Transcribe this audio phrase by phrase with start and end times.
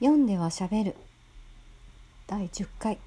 [0.00, 0.94] 読んではしゃべる。
[2.28, 2.98] 第10回。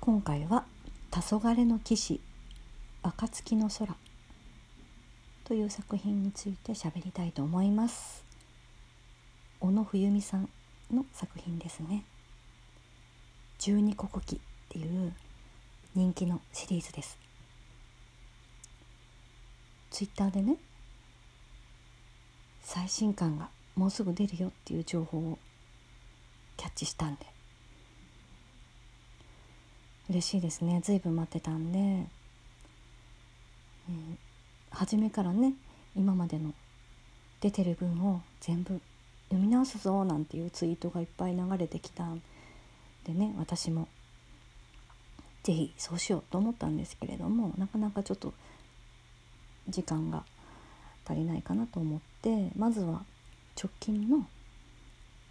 [0.00, 0.66] 今回は
[1.10, 2.20] 「黄昏の騎士
[3.02, 3.96] 暁の空」
[5.44, 8.22] という作品について喋りたいと思います。
[9.60, 10.50] 小野冬美さん
[10.90, 12.04] の作品ですね。
[13.60, 14.38] 十二国旗っ
[14.68, 15.14] ていう
[15.94, 17.16] 人気のシリーズです。
[19.90, 20.58] ツイッターでね
[22.60, 25.38] 最新刊がもうすぐ出るよっていう情報を
[26.56, 27.26] キャッチしたんで。
[30.10, 30.80] 嬉しいですね。
[30.82, 34.16] 随分待ってたんで、えー、
[34.70, 35.54] 初めからね
[35.96, 36.52] 今までの
[37.40, 38.80] 出てる分を全部
[39.30, 42.20] 読み直すぞなんていうツイートがいっぱい流れてきたん
[43.04, 43.88] でね私も。
[45.42, 48.32] 是非そうしようと思ったんですけれどもなかなかちょっと
[49.68, 50.24] 時間が
[51.04, 53.02] 足りないかなと思ってまずは
[53.56, 54.26] 直近の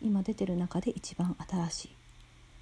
[0.01, 1.89] 今出てる中で一番新しい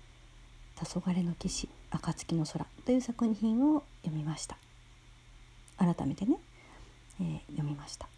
[0.76, 4.58] 「黄昏の騎士暁の空」という作品を読みました。
[5.78, 6.38] 改めてね、
[7.22, 8.10] えー、読みました。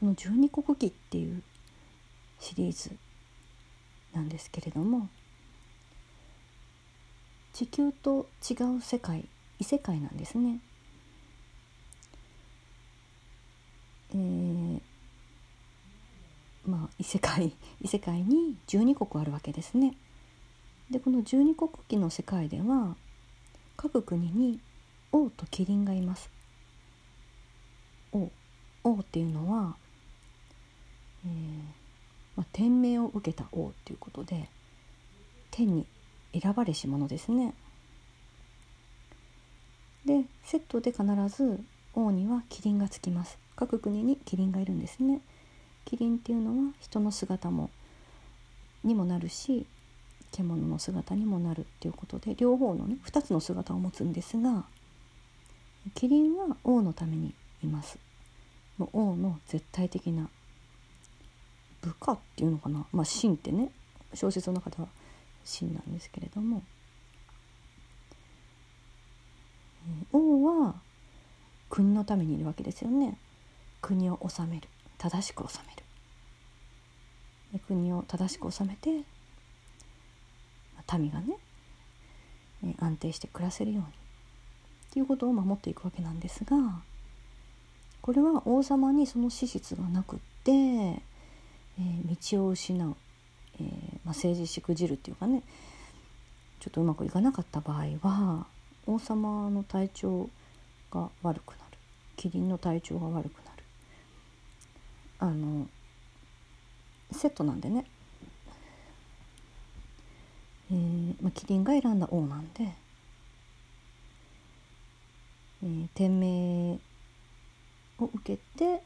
[0.00, 1.42] この「十二国旗」っていう
[2.40, 2.96] シリーズ
[4.12, 5.08] なんですけれども
[7.52, 10.60] 地球と違う世界異世界なんですね
[14.12, 14.80] えー、
[16.66, 19.96] まあ異世界異世界に12国あるわけですね。
[20.90, 22.94] でこの12国旗の世界では
[23.78, 24.60] 各国に
[25.10, 26.30] 王と麒麟がいます。
[28.12, 28.30] 王
[28.84, 29.76] 王っていうのは、
[31.24, 31.30] えー
[32.36, 34.50] まあ、天命を受けた王っていうことで
[35.50, 35.86] 天に
[36.38, 37.54] 選ばれし者ですね。
[40.04, 41.60] でセットで必ず
[41.94, 43.38] 王には麒麟がつきます。
[43.56, 45.22] 各国にキリンがいるんですね。
[45.84, 47.70] キリンっていうのは人の姿も
[48.84, 49.66] にもなるし
[50.32, 54.64] 獣の姿にもなるっていうことで両方のね2つの姿を持つんですが
[55.94, 57.34] キリンは王のために
[57.64, 57.98] います。
[58.78, 60.28] もう王の絶対的な
[61.82, 63.70] 部下っていうのかなまあ神ってね
[64.14, 64.88] 小説の中では
[65.44, 66.62] 神なんですけれども
[70.12, 70.74] 王は
[71.68, 73.16] 国のためにいるわけですよね。
[73.80, 74.68] 国を治める
[74.98, 75.79] 正しく治める
[77.58, 79.02] 国を正しく治めて
[80.98, 81.36] 民がね
[82.80, 83.90] 安定して暮らせるようにっ
[84.92, 86.56] ていうことを守っていくわけなんですが
[88.02, 92.96] これは王様にその資質がなくって、えー、道を失う、
[93.60, 93.68] えーま
[94.06, 95.42] あ、政治しくじるっていうかね
[96.60, 98.46] ちょっとうまくいかなかった場合は
[98.86, 100.28] 王様の体調
[100.90, 101.78] が悪くなる。
[102.16, 103.64] キリンの体調が悪くなる。
[105.20, 105.68] あの
[107.12, 107.84] セットなんでね、
[110.70, 112.72] えーまあ、キリンが選んだ王なんで、
[115.62, 116.78] えー、天命
[117.98, 118.82] を受けて、え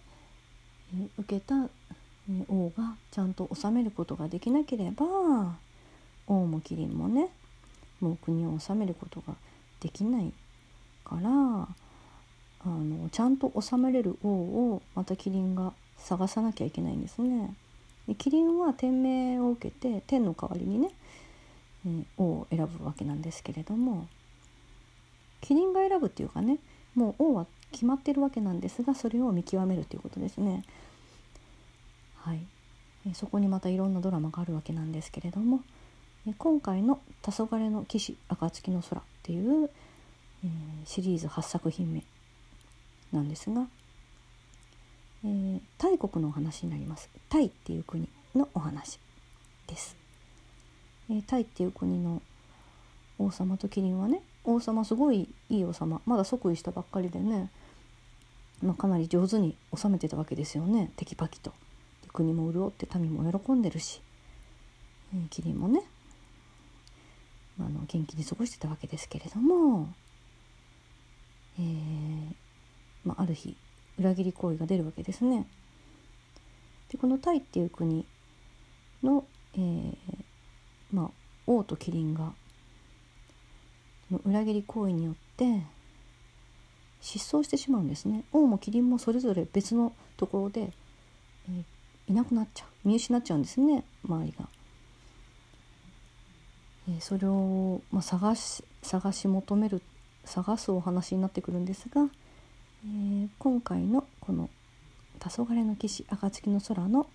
[0.94, 1.68] ー、受けた、
[2.48, 5.04] 王がちゃんと治めることができなければ
[6.26, 7.28] 王もキリンもね
[8.00, 9.34] もう国を治めることが
[9.80, 10.32] できない
[11.04, 11.68] からあ
[12.64, 17.54] のちゃんと治めれる王をまたキリンが探さなきゃいけないんですね。
[18.08, 20.90] でキリンは天命を受けて天の代わりにね、
[21.86, 24.08] えー、王を選ぶわけなんですけれども
[25.40, 26.58] キリンが選ぶっていうかね
[26.94, 30.62] もう王は決まってるわけなんですがそれを見極めるということですね。
[32.16, 32.40] はい、
[33.06, 35.60] えそこにまたいろんなドラマがあるわけなんですけれども
[36.38, 39.70] 今回の「黄昏の騎士暁の空」っていう、
[40.42, 40.50] えー、
[40.86, 42.02] シリーズ8作品目
[43.12, 43.66] なんですが
[45.24, 47.08] えー、タイ国のお話になります。
[47.28, 48.98] タイっていう国のお話
[49.66, 49.96] です、
[51.10, 52.20] えー、タイっていう国の
[53.18, 56.02] 王様とキリンはね王様すごいいい王様。
[56.04, 57.50] まだ即位したばっかりでね、
[58.62, 60.90] まあ、かなり上手に治めてたわけですよね。
[60.96, 61.52] テキパキと。
[62.12, 64.00] 国も潤って民も喜んでるし、
[65.14, 65.82] えー、キリンもね
[67.58, 69.88] あの元気に過ごしてたわけですけれども、
[71.58, 72.34] えー
[73.04, 73.56] まあ、ある日
[73.98, 75.46] 裏切り行為が出るわけですね。
[76.90, 78.06] でこのタイっていう国
[79.02, 79.24] の、
[79.54, 79.96] えー、
[80.92, 81.10] まあ、
[81.46, 82.32] 王とキリンが
[84.24, 85.62] 裏切り行為によって
[87.00, 90.72] 失踪してしまうんですね王もキリンもそれぞれ別のところで、
[91.48, 91.64] えー、
[92.08, 94.48] いなくなっちゃう見失っちゃうんですね周りが。
[96.88, 99.82] えー、それを、まあ、探し探し求める
[100.24, 102.08] 探すお話になってくるんですが
[102.84, 104.50] えー、今回のこの
[105.18, 107.08] 「黄昏の騎士暁の空」の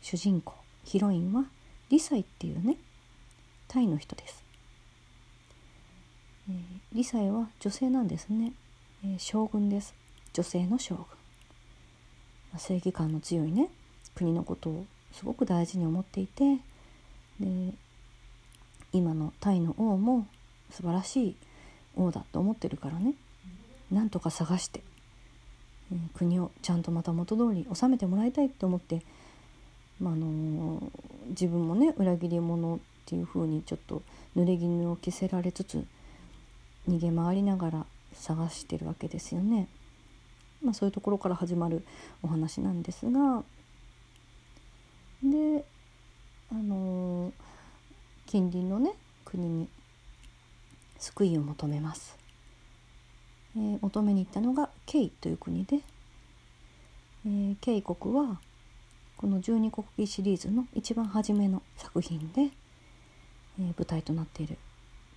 [0.00, 0.54] 主人公
[0.84, 1.44] ヒロインは
[1.90, 2.76] リサイっていうね
[3.68, 4.44] タイの人です。
[6.48, 6.56] えー、
[6.92, 8.52] リサイは女性なんですね、
[9.04, 9.94] えー、将軍です。
[10.32, 11.06] 女性の将軍、ま
[12.56, 13.68] あ、正義感の強いね
[14.14, 16.56] 国のことをすごく大事に思っていて
[17.38, 17.72] で
[18.92, 20.26] 今のタイの王も
[20.70, 21.36] 素晴らしい
[21.94, 23.14] 王だと思ってるからね。
[23.90, 24.82] なんとか探して、
[26.14, 29.02] 国をちゃんとまた元通り治めてもらいたいって思って、
[30.00, 30.90] まあ、あの、
[31.28, 34.02] 自分もね裏切り者っていう風にちょっと
[34.36, 35.84] 濡れ衣を着せられつつ
[36.88, 39.68] 逃げ回りながら探してるわけですよね。
[40.62, 41.84] まあ、そういうところから始まる
[42.22, 43.44] お話なんですが
[45.22, 45.64] で
[46.50, 47.32] あの、
[48.26, 48.92] 近隣のね
[49.24, 49.68] 国に
[50.98, 52.25] 救いを求めます。
[53.56, 55.78] えー、求めに行ったのがケイという国で、
[57.26, 58.38] えー、ケイ国は
[59.16, 64.58] この十二国旗シリーズの一番初めの作品で、えー、舞台となっている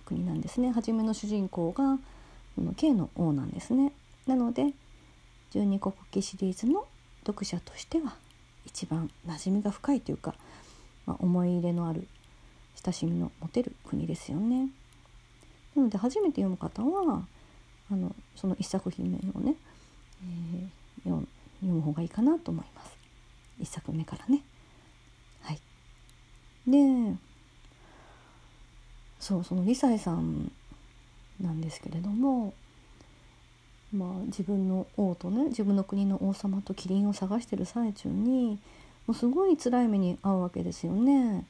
[0.06, 1.98] 国なんですね初めの主人公が
[2.56, 3.92] この K の王なんですね
[4.26, 4.72] なので
[5.50, 6.86] 十二国旗シリーズの
[7.26, 8.14] 読者としては
[8.64, 10.34] 一番馴染みが深いというか、
[11.06, 12.06] まあ、思い入れのある
[12.82, 14.68] 親しみの持てる国ですよね。
[15.76, 17.26] なので初めて読む方は
[17.90, 19.54] あのその一作品目をね、
[20.22, 21.26] えー、読
[21.62, 22.96] む方がいいかなと思います。
[23.60, 24.42] 一作目からね。
[25.42, 25.60] はい、
[26.66, 27.16] で
[29.18, 30.50] そうそのリサイさん
[31.40, 32.54] なんですけれども
[33.92, 38.58] まあ自分の王とね自分の国の王様とキリンを探してる最中に
[39.06, 41.44] もうすごい辛い目に遭うわけですよね。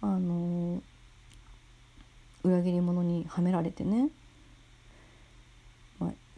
[0.00, 0.82] あの
[2.42, 4.10] 裏切り者にはめられてね、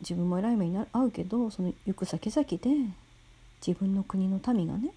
[0.01, 2.93] 自分も偉い目に遭うけどその行く先々で
[3.67, 4.91] 自分の国の民がね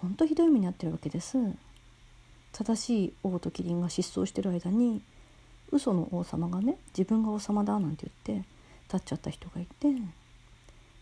[0.00, 1.38] ほんとひどい目に遭ってるわけです。
[2.52, 5.02] 正しい王とキリンが失踪してる間に
[5.70, 8.48] 嘘の王様がね自分が王様だなんて言って
[8.92, 9.88] 立っちゃった人がいて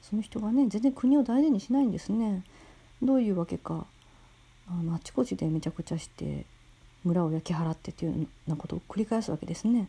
[0.03, 2.43] その人がね全然国を大事にしないんですね。
[3.03, 3.87] どういうわけか
[4.69, 6.47] あのあちこちでめちゃくちゃして
[7.05, 9.89] 村を焼き払ってっていうようなことを繰り返すわけですね。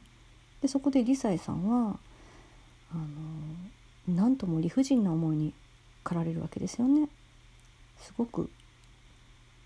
[0.61, 1.97] でそこでリサイさんは
[2.91, 2.97] あ
[4.09, 5.53] のなんとも理不尽な思いに
[6.03, 7.09] 駆られるわけですよね。
[7.99, 8.49] すごく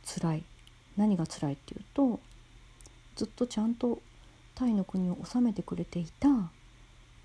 [0.03, 0.43] 辛い。
[0.97, 2.19] 何が辛いっていうと
[3.15, 3.99] ずっとちゃんと
[4.55, 6.29] タイの国を治めてくれていた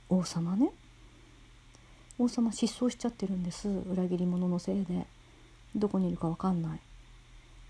[0.09, 0.71] 王様ね。
[2.19, 3.69] 王様失踪しちゃってるんです。
[3.69, 5.07] 裏切り者のせいで。
[5.75, 6.81] どこにいるか分かんない。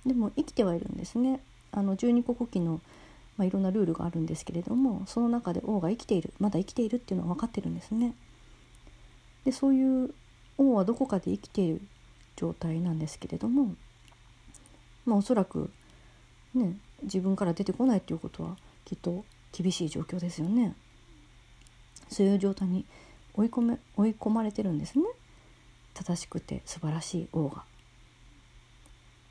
[0.07, 1.41] でも生きてはいるんですね。
[1.73, 2.81] あの十二国旗の、
[3.37, 8.15] まあ、いろんなルールがあるんですけれどもその中で王が生きているまだ生きているっていうのは分かってるんですね
[9.45, 10.15] でそういう
[10.59, 11.81] 王はどこかで生きている
[12.37, 13.75] 状態なんですけれども
[15.05, 15.71] まあおそらく
[16.55, 20.75] ね自分から出てこないっていうことはきっと厳しい状況ですよね。
[22.09, 22.85] そういう状態に
[23.35, 25.05] 追い込め追い込まれてるんですね
[25.95, 27.65] 正しくて素晴らしい王が。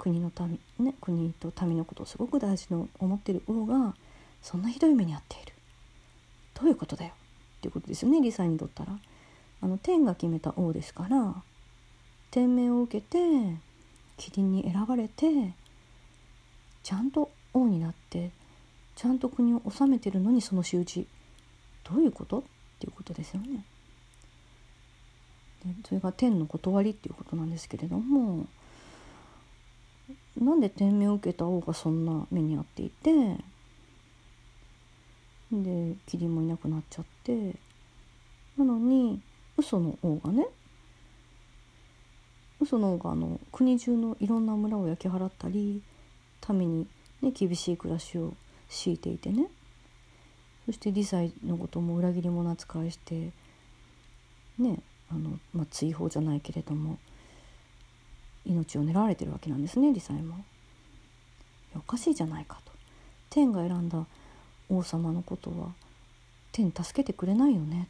[0.06, 3.96] 国の民ね国と民のことをすごく大事に思ってる王が
[4.40, 5.54] そんなひどい目に遭っている。
[6.54, 7.14] どういうことだよ。
[7.58, 8.22] っていうことですよね。
[8.22, 8.96] リサにとったら。
[9.62, 11.34] あの天が決めた王ですから
[12.30, 13.58] 天命を受けて
[14.18, 15.54] キリンに選ばれて
[16.84, 18.30] ちゃんと王になって
[18.96, 21.08] ちゃんと国を治めてるのにその仕打ち。
[21.84, 22.40] どういうこと？
[22.40, 22.44] っ
[22.80, 23.66] ていうことですよね。
[25.66, 28.46] でそれが天の断りっていうことなんですけれども
[30.40, 33.38] なんで天命を受けた王がそんな目に遭っていて
[35.52, 37.56] でキリンもいなくなっちゃって
[38.58, 39.22] なのに
[39.58, 40.48] 嘘の王がね
[42.60, 45.82] 嘘の王があの国中のいろんな村を焼き払ったり
[46.50, 46.88] 民に、
[47.22, 48.34] ね、厳しい暮らしを
[48.70, 49.48] 強いていてね
[50.66, 53.32] そして理財のことも裏切り者扱いして
[54.58, 56.98] ねあの、まあ、追放じゃないけれども
[58.46, 60.44] 命を狙われてるわけなんですね理財も。
[61.76, 62.72] おかしいじゃないかと。
[63.30, 64.06] 天が選んだ
[64.70, 65.74] 王様のことは
[66.52, 67.90] 天助けてくれないよね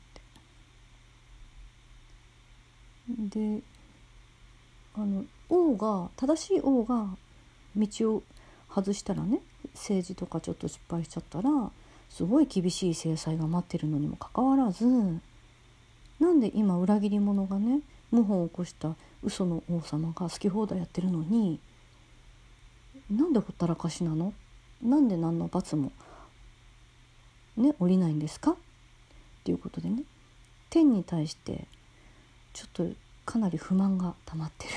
[3.07, 3.35] って。
[3.39, 3.61] で
[4.95, 7.09] あの王が正しい王が
[7.75, 8.23] 道を
[8.73, 9.41] 外したらね
[9.73, 11.49] 政治とかちょっと失敗しちゃったら
[12.09, 14.85] すごい厳しい制裁が待ってるのにもかかわらず
[16.19, 17.81] なんで今裏切り者がね
[18.15, 21.59] 謀反を起こした嘘の王様が好き放題やってるのに
[23.09, 24.33] なんでほったらかしなの？
[24.81, 25.91] なんで何の罰も？
[27.57, 28.51] ね降りないんですか？
[28.51, 28.55] っ
[29.43, 30.03] ていうことでね。
[30.69, 31.67] 天に対して
[32.53, 32.87] ちょっと
[33.25, 34.73] かなり不満が溜まってる。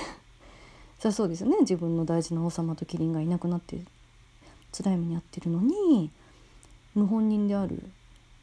[0.99, 1.59] そりゃそうですよね。
[1.61, 3.83] 自分の大事な王様と麒麟がいなくなって
[4.73, 6.11] 辛い目に遭ってるのに
[6.95, 7.83] 謀反人である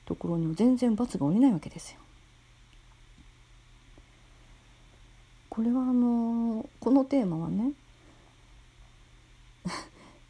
[0.06, 2.00] ところにも全然罰が下りないわけですよ。
[5.56, 7.72] これはあのこのテーマはね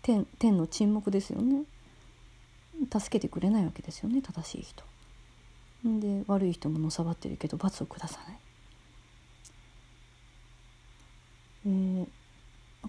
[0.03, 1.63] 天天の沈黙ですよね
[2.93, 4.83] 助けてくれないわけですよね正しい人。
[5.83, 8.39] で悪い人ものさばってるけど罰を下さない。
[11.67, 12.07] えー、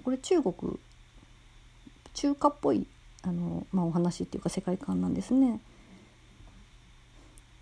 [0.03, 0.79] これ中国
[2.13, 2.87] 中華っぽい
[3.23, 5.61] あの、まあ、お話っていうか世界観なんですね。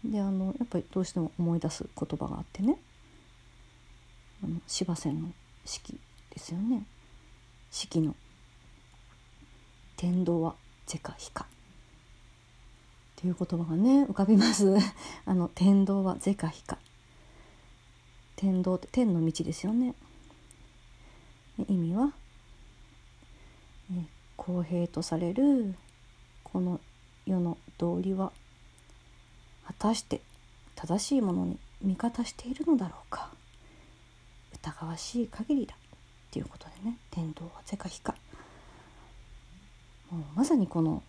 [0.05, 2.79] であのやっぱりどうしても思い出す言葉があってね
[4.43, 5.33] あの芝線の
[5.65, 5.99] 式
[6.31, 6.85] ですよね。
[7.71, 8.15] 式の
[9.97, 10.55] 「天道は
[10.87, 11.47] 是か非か」っ
[13.17, 14.77] ていう言葉がね浮かびます。
[15.27, 16.79] あの天道は是か非か。
[18.37, 19.95] 天道って天の道ですよね。
[21.69, 22.13] 意味は、
[23.93, 24.05] え
[24.37, 25.75] 公平とされる
[26.43, 26.81] この
[27.27, 28.33] 世の道理は
[29.65, 30.21] 果たして
[30.75, 33.31] 正しいものに味方しているのだろうか。
[34.65, 35.79] 疑わしい限りだっ
[36.31, 38.15] ていうことでね天道は是か非か。
[40.11, 41.03] もうまさにこの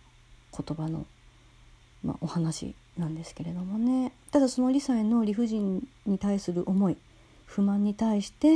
[0.52, 1.06] 言葉の、
[2.04, 4.12] まあ、お話なんですけれどもね。
[4.30, 6.96] ただその理妻の理不尽に対する思い
[7.46, 8.48] 不満に対して、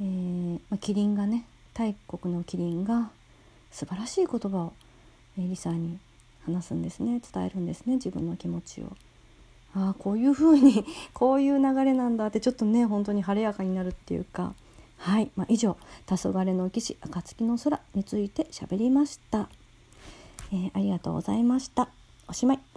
[0.00, 3.10] えーまあ、キリンがね大国のキリンが
[3.70, 4.72] 素晴らしい言葉を、
[5.38, 5.98] えー、リサに
[6.44, 7.20] 話すんですね。
[7.32, 7.94] 伝えるんですね。
[7.94, 8.96] 自分の気持ちを。
[9.74, 14.54] ああこういう風に こういう流れなんだってちょっとね本当に晴れやかになるっていうか。
[14.98, 15.76] はい、まあ、以上
[16.08, 19.50] 「黄昏の騎士暁の空」について喋りました、
[20.50, 21.90] えー、ありがとうございました。
[22.28, 22.75] おしまい。